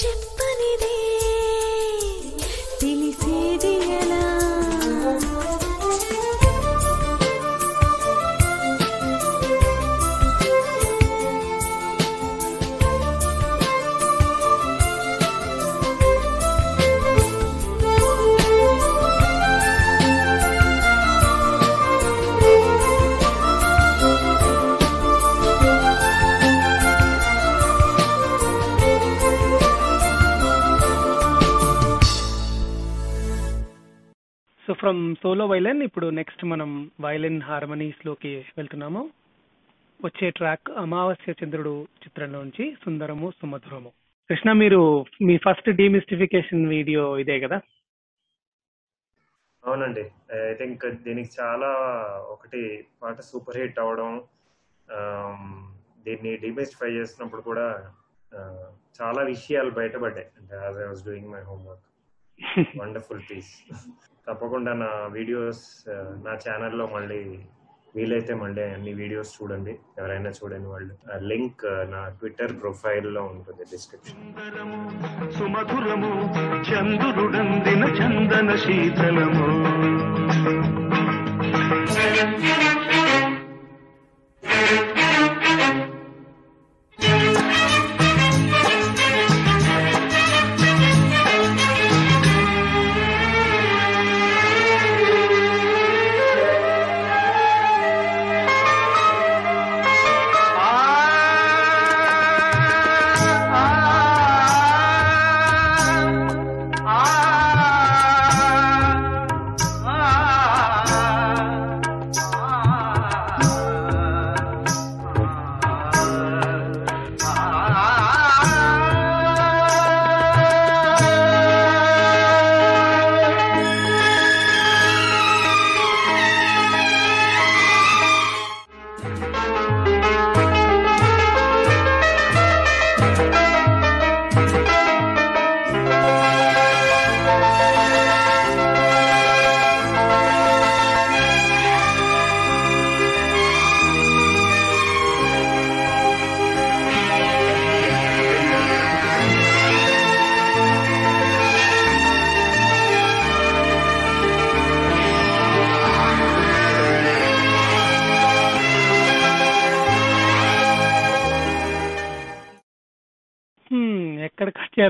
[0.00, 0.96] చెప్పనిదే
[2.80, 4.22] తెలిసేది ఎలా?
[34.90, 36.70] ఫ్రమ్ సోలో వైలన్ ఇప్పుడు నెక్స్ట్ మనం
[37.00, 39.02] వైలిన్ హార్మనీస్లోకి వెళ్తున్నాము.
[40.04, 41.74] వచ్చే ట్రాక్ అమావాస్య చంద్రుడు
[42.04, 43.90] చిత్రంలోంచి సుందరము సుమధురము.
[44.30, 44.80] కృష్ణ మీరు
[45.22, 47.60] మీ ఫస్ట్ డీమిస్టిఫికేషన్ వీడియో ఇదే కదా?
[49.66, 50.04] అవునండి.
[50.50, 51.70] ఐ థింక్ దీనికి చాలా
[52.28, 54.12] ఒకటి పాట సూపర్ హిట్ అవడం
[56.06, 57.68] దీన్ని డిమిస్టిఫై చేసినప్పుడు కూడా
[59.00, 60.28] చాలా విషయాలు బయటపడ్డాయి.
[60.40, 61.86] అంటే as I was doing my homework
[62.80, 63.54] wonderful piece
[64.26, 65.64] తప్పకుండా నా వీడియోస్
[66.26, 67.20] నా ఛానల్లో మళ్ళీ
[67.96, 69.72] వీలైతే మళ్ళీ అన్ని వీడియోస్ చూడండి.
[69.98, 70.94] ఎవరైనా చూడని వాళ్ళు
[71.30, 74.20] లింక్ నా ట్విట్టర్ ప్రొఫైల్లో ఉంటుంది డిస్క్రిప్షన్.
[75.38, 76.12] సుమధురము
[76.70, 79.48] చంద్రుడందిన చందన శీతలము.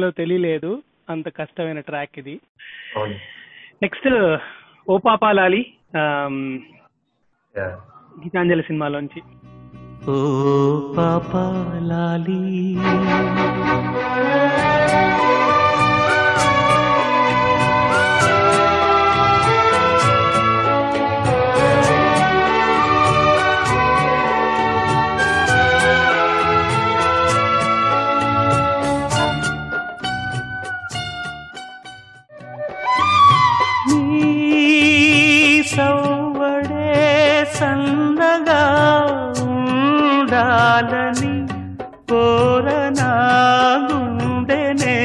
[0.00, 0.82] చేయాలో తెలియలేదు.
[1.10, 2.40] అంత కష్టమైన ట్రాక్ ఇది.
[3.82, 4.38] నెక్స్ట్
[4.90, 5.72] ఓ పాపాలాలి.
[8.24, 9.22] గీతాంజలి సినిమాలోంచి.
[10.10, 10.16] ఓ
[10.96, 12.40] పాపాలాలి.
[40.80, 41.32] ఉండాలని
[42.10, 43.08] కోరనా
[43.86, 44.96] గుండెనే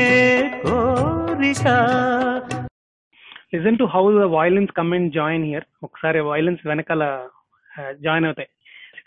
[0.64, 1.66] కోరిక.
[3.54, 7.04] Listen to how the violins come and join here ఒకసారి వైలెన్స్ వెనకాల
[8.06, 8.50] జాయిన్ అవుతాయి.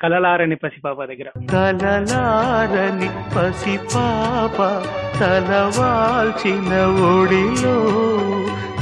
[0.02, 1.28] కలలారని పసిపాప దగ్గర.
[1.52, 4.58] కలలారని పసిపాప
[5.20, 6.72] తలవాల్చిన
[7.12, 7.76] ఒడిలో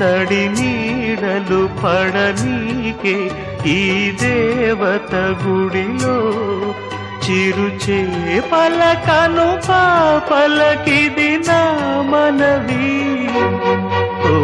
[0.01, 3.16] తడి నీడలు పడనీకే
[3.76, 3.80] ఈ
[4.24, 5.14] దేవత
[5.45, 6.16] గుడిలో
[7.26, 7.98] చిరుచే
[8.52, 11.60] పలకను పాపలకిది నా
[12.10, 12.88] మనవి.
[14.32, 14.36] ఓ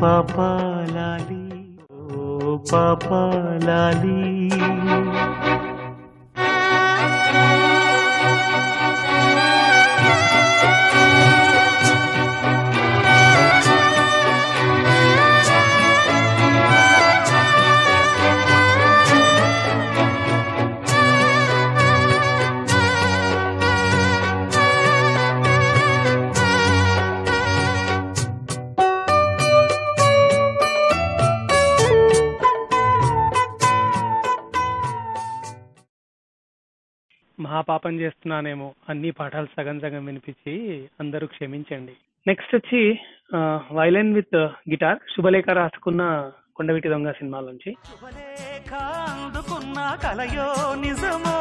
[0.00, 1.44] పాపాలాలి
[2.16, 4.20] ఓ పాపాలాలి.
[37.56, 40.54] మహాపాపం చేస్తున్నానేమో అన్ని పాఠాలు సగం సగం వినిపించి
[41.00, 41.94] అందరూ క్షమించండి.
[42.26, 42.80] నెక్స్ట్ వచ్చి
[43.72, 44.36] వైలెన్ విత్
[44.72, 46.02] గిటార్ శుభలేఖ రాసుకున్న
[46.56, 47.70] కొండవీటి దొంగ సినిమాలోంచి.
[47.88, 48.72] శుభలేఖ
[49.12, 50.48] అందుకున్న కలయో
[50.84, 51.38] నిజమో.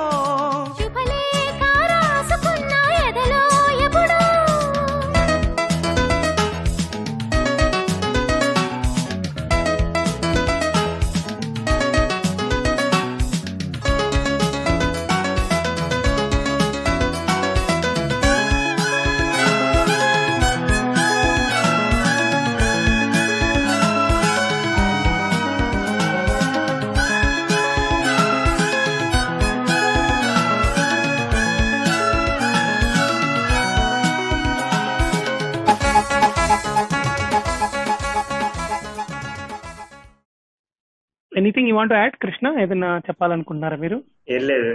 [41.85, 43.97] వాంట్ యాడ్ కృష్ణ ఏదైనా చెప్పాలనుకుంటున్నారా మీరు?
[44.29, 44.69] ఏం లేదు.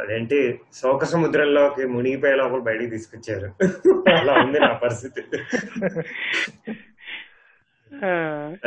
[0.00, 0.38] అదేంటి
[0.80, 3.48] శోక సముద్రంలోకి మునిగిపోయే లోపల బయటికి తీసుకొచ్చారు.
[4.18, 5.22] అలా ఉంది నా పరిస్థితి.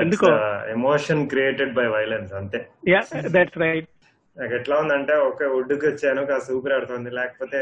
[0.02, 0.30] ఎందుకో?
[0.72, 2.62] ఎమోషన్ క్రియేటెడ్ బై వైలెన్స్ అంతే.
[2.88, 3.02] యా
[3.36, 3.90] దట్స్ రైట్
[4.38, 7.10] నాకు ఎట్లా ఉందంటే ఒక ఒడ్డుకి వచ్చాను కాస్త ఊపిరి ఆడుతుంది.
[7.10, 7.60] లేకపోతే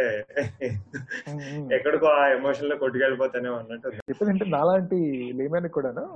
[1.76, 5.00] ఎక్కడికో ఆ ఎమోషన్లో కొట్టుకెళ్ళిపోతానే అన్నట్టు అంటే నాలాంటి
[5.36, 6.08] లేమని కూడాను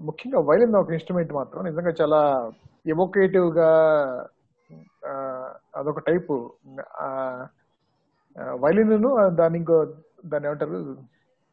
[0.00, 1.64] ముఖ్యంగా వైలిన్ ఒక ఇన్స్ట్రుమెంట్ మాత్రం.
[1.64, 2.52] నిజంగా చాలా
[2.86, 3.70] ఎమోకేటివ్గా
[5.76, 6.52] అదొక టైపు.
[8.54, 9.84] వైలిన్ దాని ఇంకో
[10.26, 10.96] దాన్ని ఏమంటారు?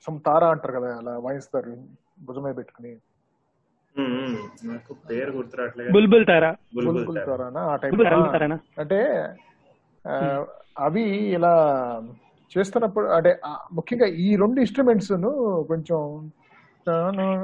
[0.01, 1.75] సమ్ తారా అంటారు కదా అలా వాయిస్తారు
[2.25, 2.95] భుజం మీద పెట్టుకుని.
[5.91, 6.55] బుల్బుల్ తారా?
[6.75, 7.25] బుల్బుల్.
[7.25, 7.61] తారానా?
[7.61, 8.01] ఆ టైప్.
[8.79, 9.27] అంటే
[10.79, 11.53] అవి ఇలా
[12.57, 13.39] చేస్తున్నప్పుడు అంటే
[13.73, 15.11] ముఖ్యంగా ఈ రెండు ఇన్స్ట్రుమెంట్స్
[15.67, 16.31] కొంచెం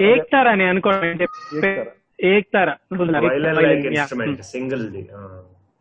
[0.07, 1.07] ఏక్ తారా అని అనుకోండి
[1.63, 1.83] ektara.
[2.53, 2.73] Ektara
[3.25, 4.85] violin like instrument single.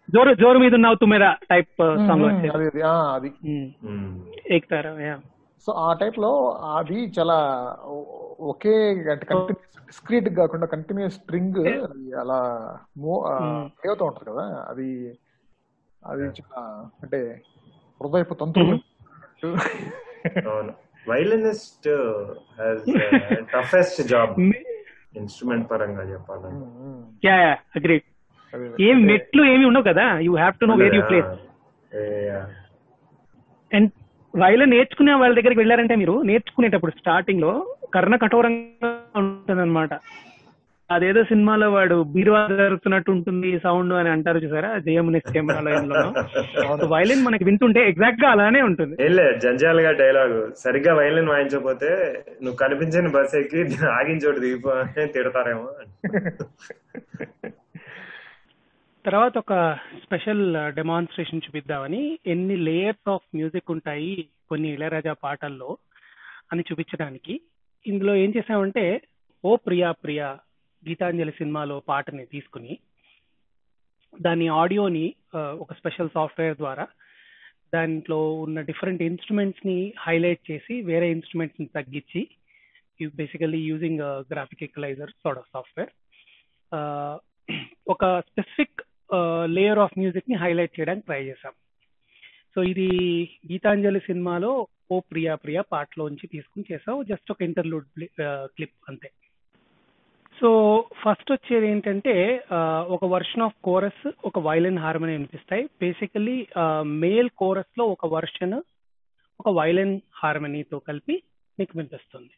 [0.08, 1.74] జోరు జోరు మీద ఉన్నావు తుమ్మెద టైప్
[2.06, 3.30] సాంగ్ అది అది, ఆ, అది.
[3.86, 4.08] ఉమ్.
[4.54, 5.16] ఏక్ తారా యా
[5.66, 6.30] సో ఆ టైప్లో
[6.76, 7.36] అది చాలా
[8.46, 8.74] ఒకే
[9.88, 11.60] డిస్క్రీట్ కాకుండా కంటిన్యూస్ స్ట్రింగ్
[12.20, 12.38] అలా
[12.98, 13.20] మూవ్
[13.84, 14.88] అవుతూ ఉంటది కదా అది
[16.02, 16.62] అది చాలా
[17.02, 17.20] అంటే
[18.00, 18.34] హృదయపు
[20.48, 20.72] అవును.
[21.10, 21.88] Violinist
[22.60, 22.84] has
[23.54, 24.34] toughest job
[25.20, 26.66] instrument పరంగా చెప్పాలంటే.
[27.26, 28.06] యా యా అగ్రీడ్
[28.52, 30.06] అదే, ఏం మెట్లు ఏమి ఉండవు కదా?
[30.26, 31.30] You have to know where you place.
[33.70, 33.90] And
[34.34, 37.52] violin నేర్చుకునే వాళ్ళ దగ్గరికి వెళ్ళారంటే మీరు నేర్చుకునేటప్పుడు స్టార్టింగ్లో
[37.94, 38.90] కర్ణ కఠోరంగా
[39.20, 39.92] ఉంటుందన్నమాట.
[40.92, 44.78] అదేదో సినిమాలో వాడు బీరువా జరుగుతున్నట్టు ఉంటుంది సౌండ్ అని అంటారు చూసారా?
[44.78, 45.46] జయము నెక్స్ట్ టైం
[46.92, 48.94] వైలిన్ మనకి వింటుంటే ఎగ్జాక్ట్గా అలానే ఉంటుంది.
[49.04, 50.36] ఏం లేదు జంజాలుగా డైలాగ్.
[50.56, 51.90] సరిగ్గా వైలెన్ వాయించకపోతే
[52.42, 53.62] నువ్వు కనిపించని బస్ ఎక్కి
[53.98, 55.66] ఆగిన చోటు దిగిపో అని తిడతారేమో
[59.04, 59.54] తర్వాత ఒక
[60.04, 60.42] స్పెషల్
[60.74, 64.12] డెమాన్స్ట్రేషన్ చూపిద్దామని ఎన్ని లేయర్స్ ఆఫ్ మ్యూజిక్ ఉంటాయి
[64.48, 65.70] కొన్ని ఇళయరాజా పాటల్లో
[66.52, 67.34] అని చూపించడానికి.
[67.86, 68.84] ఇందులో ఏం చేసామంటే
[69.44, 70.28] ఓ ప్రియా ప్రియా
[70.88, 72.74] గీతాంజలి సినిమాలో పాటని తీసుకుని
[74.12, 76.86] దాని ఆడియోని ఒక స్పెషల్ సాఫ్ట్వేర్ ద్వారా
[77.74, 82.22] దాంట్లో ఉన్న డిఫరెంట్ ఇన్స్ట్రుమెంట్స్ని హైలైట్ చేసి వేరే ఇన్స్ట్రుమెంట్స్ని తగ్గించి
[83.14, 84.02] basically using
[84.32, 85.92] graphic equalizer sort of software
[87.88, 88.82] ఒక స్పెసిఫిక్
[89.46, 91.54] లేయర్ ఆఫ్ మ్యూజిక్ని హైలైట్ చేయడానికి ట్రై చేశాం.
[92.54, 92.86] సో ఇది
[93.52, 94.52] గీతాంజలి సినిమాలో
[94.90, 97.86] ఓ ప్రియా ప్రియా పాటలోంచి తీసుకుని చేసాం జస్ట్ ఒక ఇంటర్లూడ్
[98.56, 99.10] క్లిప్ అంతే.
[100.42, 100.50] సో
[101.02, 102.44] ఫస్ట్ వచ్చేది ఏంటంటే
[102.94, 105.64] ఒక వర్షన్ ఆఫ్ కోరస్ ఒక వైలిన్ హార్మోని వినిపిస్తాయి.
[105.80, 106.46] బేసికల్లీ
[106.82, 108.56] మేల్ కోరస్లో ఒక వర్షన్
[109.40, 111.22] ఒక వైలిన్ హార్మోనీతో కలిపి
[111.58, 112.30] మీకు వినిపిస్తుంది.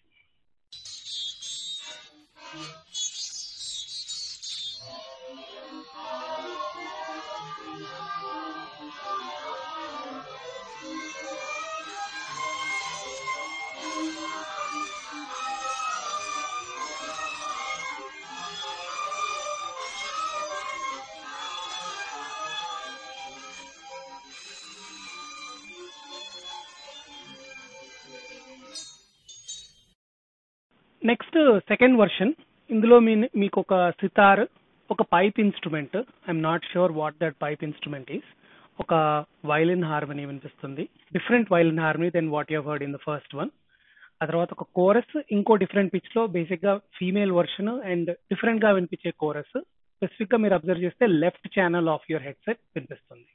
[31.11, 31.37] Next
[31.71, 32.31] second version.
[32.71, 34.43] ఇందులో మీ మీకు ఒక సితార్
[34.93, 35.97] ఒక pipe instrument.
[36.27, 38.31] I'm not sure what that pipe instrument is
[38.83, 38.95] ఒక
[39.51, 40.85] వైలిన్ హార్మనీ వినిపిస్తుంది.
[41.17, 43.51] Different violin harmony then what you heard in the first one
[44.23, 49.57] ఆ తర్వాత ఒక కోరస్ ఇంకో డిఫరెంట్ పిచ్లో బేసిక్గా ఫీమేల్ వర్షన్ అండ్ డిఫరెంట్గా వినిపించే కోరస్
[49.97, 53.29] స్పెసిఫిక్గా మీరు అబ్జర్వ్ చేస్తే left channel of your headset వినిపిస్తుంది.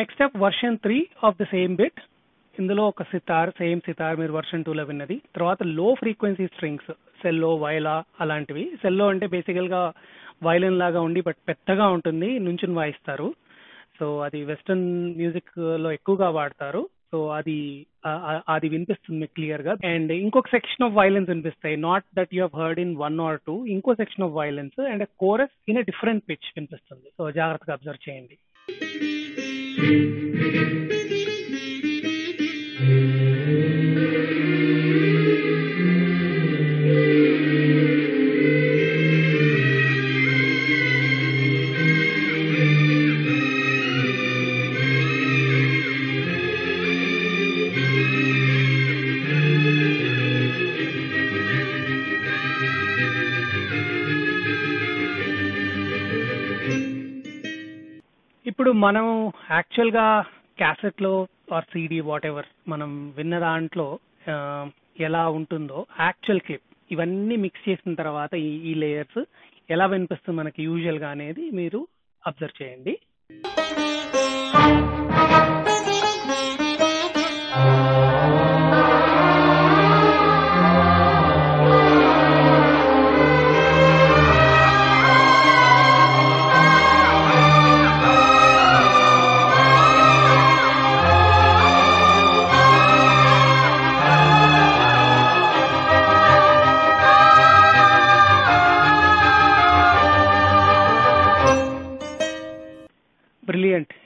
[0.00, 2.00] Next up version three of the same bit
[2.58, 5.16] ఇందులో ఒక సితార్ సేమ్ సితార్ మీరు వర్షన్ టూలో విన్నది.
[5.36, 6.90] తర్వాత లో ఫ్రీక్వెన్సీ స్ట్రింగ్స్
[7.22, 8.64] సెల్లో వైలా అలాంటివి.
[8.82, 9.82] సెల్లో అంటే బేసికల్గా
[10.46, 13.28] వైలిన్ లాగా ఉండి బట్ పెద్దగా ఉంటుంది నుంచుని వాయిస్తారు.
[13.98, 14.86] సో అది వెస్టర్న్
[15.20, 16.82] మ్యూజిక్లో ఎక్కువగా వాడతారు.
[17.12, 17.58] సో అది
[18.54, 19.72] అది వినిపిస్తుంది క్లియర్గా.
[19.92, 21.76] అండ్ ఇంకొక section of violins వినిపిస్తాయి.
[21.88, 25.82] Not that you heard in one or two ఇంకో section of violins and chorus in
[25.90, 27.08] different pitch వినిపిస్తుంది.
[27.18, 28.38] సో జాగ్రత్తగా అబ్జర్వ్ చేయండి.
[29.80, 30.89] Thank you.
[58.84, 59.06] మనం
[59.50, 60.06] యాక్చువల్గా
[60.58, 61.12] క్యాసెట్లో
[61.52, 63.86] ఆర్ సిడి వాట్ ఎవర్ మనం విన్న దాంట్లో
[65.00, 69.20] ఎలా ఉంటుందో యాక్చువల్ క్లిప్ ఇవన్నీ మిక్స్ చేసిన తర్వాత ఈ ఈ లేయర్స్
[69.70, 71.80] ఎలా వినిపిస్తుంది మనకి యూజువల్గా అనేది మీరు
[72.22, 72.94] అబ్జర్వ్ చేయండి.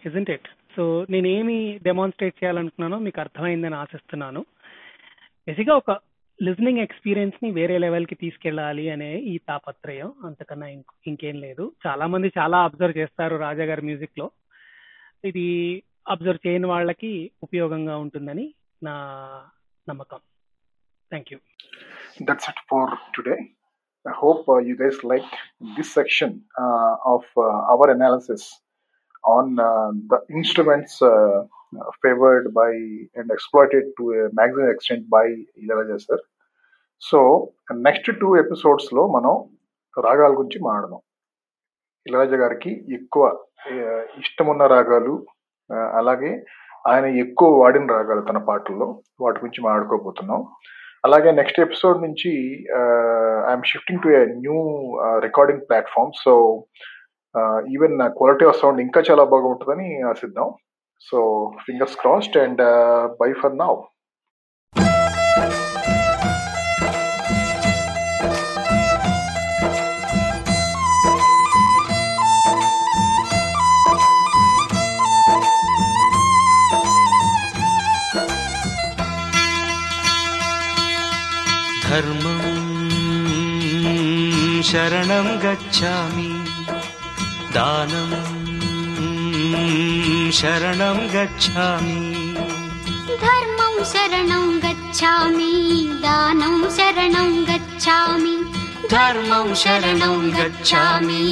[0.07, 4.41] ఇజంట్ ఇట్ సో నేనేమి డెమాన్స్ట్రేట్ చేయాలనుకున్నానో మీకు అర్థమైందని ఆశిస్తున్నాను.
[5.49, 5.91] బేసిక్గా ఒక
[6.43, 11.73] లిజనింగ్ ఎక్స్పీరియన్స్ని వేరే లెవెల్కి తీసుకెళ్ళాలి అనే ఈ తాపత్రయం అంతకన్నా ఇంక- ఇంకేం లేదు.
[11.87, 14.31] చాలా మంది చాలా అబ్జర్వ్ చేస్తారు రాజా గారి మ్యూజిక్లో.
[15.25, 19.19] ఇది అబ్జర్వ్ చేయని వాళ్ళకి ఉపయోగంగా ఉంటుందని నా
[19.89, 20.19] నమ్మకం.
[21.11, 21.39] Thank you
[22.23, 23.39] that's it for today
[24.09, 25.35] I hope uh, you guys liked
[25.65, 28.64] this section uh, of uh, our analysis.
[29.25, 31.45] On uh, the instruments uh,
[32.03, 32.71] favored by
[33.19, 35.27] and exploited to a maximum extent by
[35.63, 36.21] Ilayaraja sir.
[37.03, 37.19] So
[37.87, 39.33] next two ఎపిసోడ్స్లో మనం
[40.05, 41.01] రాగాల గురించి మాట్లాడదాం.
[42.07, 43.25] ఇళరాజా గారికి ఎక్కువ
[44.23, 45.15] ఇష్టమున్న రాగాలు
[45.71, 46.31] అలాగే
[46.91, 48.89] ఆయన ఎక్కువ వాడిన రాగాలు తన పాటల్లో
[49.21, 50.41] వాటి గురించి మాట్లాడుకోబోతున్నాం.
[51.05, 52.33] అలాగే నెక్స్ట్ ఎపిసోడ్ నుంచి
[53.49, 54.59] I'm shifting to a new
[55.27, 56.35] recording platform so
[57.73, 60.55] even quality of sound ఇంకా చాలా బాగుంటుందని ఆశిద్దాం.
[61.11, 61.19] So
[61.67, 62.63] fingers crossed and
[63.21, 63.75] bye for now
[81.89, 82.45] ధర్మం
[84.63, 86.34] శరణం గచ్చామి.
[87.55, 88.11] దానం.
[90.39, 91.99] శరణం గచ్ఛామి
[93.23, 95.53] ధర్మం శరణం గచ్ఛామి
[96.03, 98.35] దానం శరణం గచ్ఛామి
[98.93, 101.23] ధర్మం శరణం గచ్ఛామి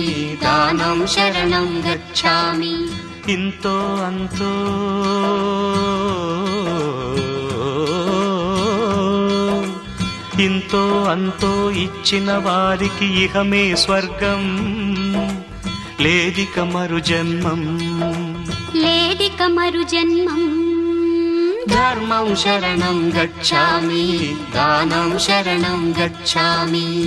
[0.43, 2.75] దానం శరణం గచ్ఛామి
[3.33, 3.75] ఇంతో
[4.07, 4.53] అంతో.
[10.43, 14.43] ఇంతో అంతో ఇచ్చిన వారికి ఇహమే స్వర్గం.
[16.01, 17.78] లేదిక మరు జన్మం.
[18.74, 20.72] లేదిక మరు జన్మం.
[21.68, 27.05] ధర్మం శరణం గచ్ఛామి దానం శరణం గచ్ఛామి